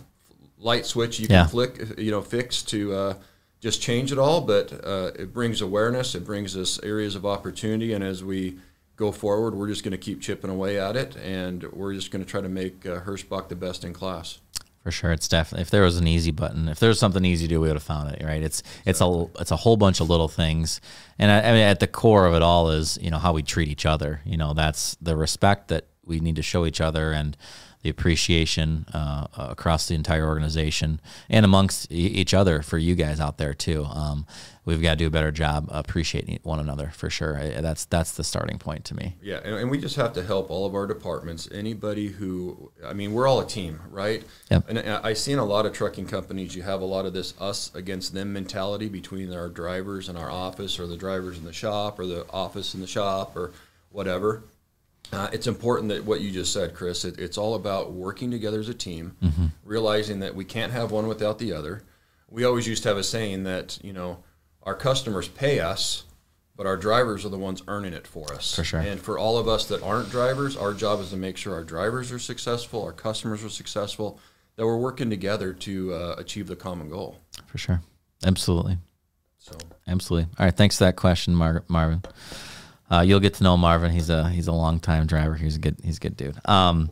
light 0.59 0.85
switch 0.85 1.19
you 1.19 1.27
can 1.27 1.49
flick 1.49 1.99
you 1.99 2.11
know 2.11 2.21
fix 2.21 2.63
to 2.63 2.93
uh, 2.93 3.15
just 3.61 3.81
change 3.81 4.11
it 4.13 4.19
all, 4.19 4.41
but 4.41 4.73
uh, 4.85 5.11
it 5.19 5.33
brings 5.33 5.61
awareness. 5.61 6.15
It 6.15 6.25
brings 6.25 6.57
us 6.57 6.81
areas 6.83 7.15
of 7.15 7.25
opportunity, 7.25 7.93
and 7.93 8.03
as 8.03 8.25
we 8.25 8.59
go 9.01 9.11
forward, 9.11 9.55
we're 9.55 9.67
just 9.67 9.83
going 9.83 9.93
to 9.93 9.99
keep 9.99 10.21
chipping 10.21 10.51
away 10.51 10.79
at 10.79 10.95
it, 10.95 11.17
and 11.17 11.65
we're 11.73 11.95
just 11.95 12.11
going 12.11 12.23
to 12.23 12.31
try 12.31 12.43
to 12.43 12.49
make 12.49 12.85
uh, 12.87 13.01
Hirschbach 13.01 13.49
the 13.49 13.57
best 13.57 13.83
in 13.83 13.93
class. 13.95 14.39
For 14.85 14.91
sure, 14.91 15.11
it's 15.11 15.27
definitely. 15.27 15.63
If 15.63 15.71
there 15.71 15.83
was 15.83 15.99
an 15.99 16.07
easy 16.07 16.31
button, 16.31 16.69
if 16.69 16.79
there 16.79 16.89
was 16.89 16.99
something 16.99 17.25
easy 17.25 17.47
to 17.49 17.55
do, 17.55 17.61
we 17.61 17.69
would 17.69 17.77
have 17.77 17.83
found 17.83 18.15
it. 18.15 18.23
Right? 18.25 18.43
It's 18.43 18.63
it's 18.87 19.01
a 19.01 19.27
it's 19.39 19.51
a 19.51 19.57
whole 19.57 19.77
bunch 19.77 20.01
of 20.01 20.09
little 20.09 20.29
things, 20.29 20.81
and 21.19 21.31
I, 21.31 21.41
I 21.41 21.53
mean, 21.53 21.63
at 21.63 21.81
the 21.81 21.87
core 21.87 22.27
of 22.27 22.35
it 22.35 22.43
all 22.43 22.71
is 22.71 22.99
you 23.03 23.11
know 23.11 23.19
how 23.19 23.33
we 23.33 23.43
treat 23.43 23.69
each 23.69 23.85
other. 23.85 24.21
You 24.25 24.37
know, 24.37 24.55
that's 24.55 24.97
the 25.01 25.17
respect 25.17 25.69
that 25.69 25.87
we 26.05 26.21
need 26.21 26.37
to 26.37 26.43
show 26.43 26.65
each 26.65 26.81
other, 26.81 27.13
and 27.13 27.37
the 27.83 27.91
appreciation 27.91 28.85
uh, 28.93 29.27
across 29.37 29.89
the 29.89 29.95
entire 29.95 30.27
organization 30.27 31.01
and 31.29 31.45
amongst 31.45 31.91
each 31.91 32.35
other 32.35 32.61
for 32.63 32.77
you 32.77 32.95
guys 32.95 33.21
out 33.21 33.39
there 33.39 33.55
too. 33.55 33.85
Um, 33.85 34.27
we've 34.67 34.83
got 34.83 34.91
to 34.91 34.97
do 34.97 35.07
a 35.07 35.11
better 35.11 35.33
job 35.33 35.67
appreciating 35.71 36.39
one 36.43 36.61
another 36.61 36.93
for 36.95 37.09
sure. 37.09 37.39
That's 37.61 37.87
that's 37.87 38.13
the 38.13 38.25
starting 38.25 38.59
point 38.59 38.85
to 38.87 38.95
me. 38.95 39.17
Yeah, 39.23 39.41
and, 39.43 39.55
and, 39.57 39.71
we 39.71 39.79
just 39.79 39.97
have 39.97 40.13
to 40.15 40.23
help 40.23 40.51
all 40.51 40.67
of 40.67 40.75
our 40.75 40.87
departments. 40.87 41.49
Anybody 41.51 42.09
who, 42.09 42.71
I 42.85 42.93
mean, 42.93 43.13
we're 43.13 43.27
all 43.27 43.41
a 43.41 43.47
team, 43.47 43.81
right? 43.91 44.23
Yep. 44.51 44.65
And 44.69 44.79
I 44.79 45.15
see 45.15 45.33
in 45.33 45.39
a 45.39 45.45
lot 45.45 45.65
of 45.65 45.73
trucking 45.73 46.07
companies, 46.07 46.55
you 46.55 46.63
have 46.63 46.83
a 46.83 46.87
lot 46.87 47.07
of 47.07 47.15
this 47.15 47.35
us 47.41 47.75
against 47.75 48.13
them 48.13 48.33
mentality 48.33 48.89
between 48.89 49.33
our 49.33 49.49
drivers 49.49 50.09
in 50.09 50.17
our 50.17 50.31
office, 50.31 50.79
or 50.79 50.87
the 50.87 50.97
drivers 50.97 51.39
in 51.39 51.45
the 51.45 51.53
shop, 51.53 51.99
or 51.99 52.07
the 52.07 52.27
office 52.31 52.75
in 52.75 52.81
the 52.81 52.87
shop, 52.87 53.37
or 53.37 53.53
whatever. 53.91 54.43
Uh, 55.13 55.29
it's 55.33 55.47
important 55.47 55.89
that 55.89 56.05
what 56.05 56.21
you 56.21 56.31
just 56.31 56.53
said, 56.53 56.75
Chris, 56.75 57.05
it, 57.05 57.19
it's 57.19 57.37
all 57.37 57.55
about 57.55 57.93
working 57.93 58.31
together 58.31 58.61
as 58.61 58.69
a 58.69 58.75
team, 58.75 59.17
mm-hmm. 59.23 59.47
realizing 59.65 60.21
that 60.21 60.35
we 60.35 60.45
can't 60.45 60.73
have 60.73 60.91
one 60.91 61.09
without 61.09 61.39
the 61.39 61.53
other. 61.53 61.83
We 62.29 62.45
always 62.45 62.67
used 62.67 62.85
to 62.85 62.89
have 62.91 62.99
a 62.99 63.03
saying 63.03 63.45
that, 63.45 63.79
you 63.83 63.93
know, 63.93 64.23
our 64.63 64.75
customers 64.75 65.27
pay 65.27 65.59
us, 65.59 66.05
but 66.55 66.67
our 66.67 66.77
drivers 66.77 67.25
are 67.25 67.31
the 67.31 67.39
ones 67.39 67.63
earning 67.67 67.93
it 67.93 68.07
for 68.07 68.33
us. 68.33 68.55
For 68.55 68.63
sure. 68.63 68.81
And 68.81 69.01
for 69.01 69.19
all 69.19 69.37
of 69.37 69.49
us 69.49 69.67
that 69.67 69.83
aren't 69.83 70.11
drivers, 70.11 70.57
our 70.57 70.75
job 70.75 71.01
is 71.01 71.11
to 71.11 71.17
make 71.17 71.37
sure 71.37 71.55
our 71.55 71.65
drivers 71.65 72.13
are 72.13 72.19
successful, 72.19 72.85
our 72.85 72.93
customers 72.93 73.43
are 73.43 73.49
successful, 73.49 74.21
that 74.57 74.67
we're 74.67 74.77
working 74.77 75.11
together 75.11 75.53
to 75.55 75.95
uh, 75.95 76.15
achieve 76.19 76.47
the 76.47 76.57
common 76.57 76.89
goal. 76.89 77.17
For 77.47 77.59
sure. 77.59 77.81
Absolutely. 78.25 78.79
So. 79.39 79.57
Absolutely. 79.89 80.29
All 80.39 80.45
right. 80.47 80.57
Thanks 80.57 80.79
for 80.79 80.85
that 80.85 80.97
question, 80.97 81.35
Mar- 81.35 81.65
Marvin. 81.67 82.03
Uh, 82.91 83.01
you'll 83.03 83.21
get 83.21 83.35
to 83.35 83.45
know 83.45 83.57
Marvin. 83.57 83.91
He's 83.93 84.11
a 84.11 84.29
he's 84.29 84.49
a 84.49 84.53
long 84.53 84.81
time 84.81 85.07
driver. 85.07 85.35
He's 85.35 85.57
a 85.57 85.61
good 85.61 85.77
he's 85.83 85.99
a 85.99 86.01
good 86.01 86.17
dude. 86.17 86.37
Um, 86.49 86.91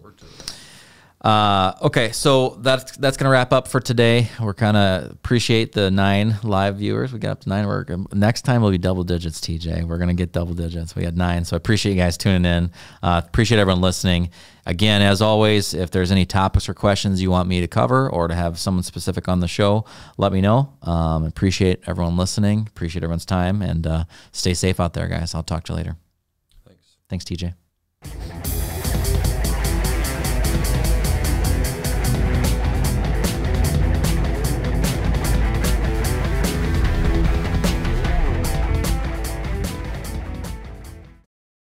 uh, 1.21 1.75
okay, 1.83 2.13
so 2.13 2.51
that's 2.61 2.97
that's 2.97 3.17
gonna 3.17 3.31
wrap 3.31 3.53
up 3.53 3.67
for 3.67 3.81
today. 3.81 4.29
We're 4.41 4.55
kind 4.55 4.77
of 4.77 5.11
appreciate 5.11 5.73
the 5.73 5.91
nine 5.91 6.37
live 6.45 6.77
viewers. 6.77 7.13
We 7.13 7.19
got 7.19 7.31
up 7.33 7.41
to 7.41 7.49
nine. 7.49 7.67
We're 7.67 7.85
next 8.13 8.43
time 8.43 8.63
will 8.63 8.71
be 8.71 8.79
double 8.79 9.03
digits. 9.03 9.41
TJ, 9.41 9.85
we're 9.85 9.99
gonna 9.99 10.15
get 10.15 10.31
double 10.31 10.55
digits. 10.55 10.95
We 10.95 11.05
had 11.05 11.17
nine, 11.17 11.45
so 11.45 11.57
I 11.57 11.59
appreciate 11.59 11.95
you 11.95 12.01
guys 12.01 12.17
tuning 12.17 12.45
in. 12.45 12.71
Uh, 13.03 13.21
appreciate 13.27 13.59
everyone 13.59 13.81
listening. 13.83 14.31
Again, 14.65 15.03
as 15.03 15.21
always, 15.21 15.75
if 15.75 15.91
there's 15.91 16.13
any 16.13 16.25
topics 16.25 16.69
or 16.69 16.75
questions 16.75 17.21
you 17.21 17.31
want 17.33 17.49
me 17.49 17.61
to 17.63 17.69
cover 17.69 18.09
or 18.09 18.29
to 18.29 18.35
have 18.35 18.57
someone 18.57 18.85
specific 18.85 19.27
on 19.27 19.41
the 19.41 19.49
show, 19.49 19.87
let 20.19 20.33
me 20.33 20.41
know. 20.41 20.75
Um, 20.83 21.25
appreciate 21.25 21.83
everyone 21.87 22.17
listening. 22.17 22.67
Appreciate 22.69 23.03
everyone's 23.03 23.27
time, 23.27 23.61
and 23.61 23.87
uh, 23.89 24.05
stay 24.31 24.55
safe 24.55 24.79
out 24.79 24.95
there, 24.95 25.09
guys. 25.09 25.35
I'll 25.35 25.43
talk 25.43 25.65
to 25.65 25.73
you 25.73 25.77
later. 25.79 25.97
Thanks. 26.65 26.97
Thanks, 27.09 27.25
TJ. 27.25 27.68